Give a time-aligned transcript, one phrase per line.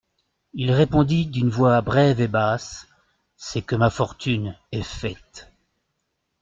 [0.53, 2.87] Il répondit d'une voix brève et basse:
[3.37, 5.53] C'est que ma fortune est faite.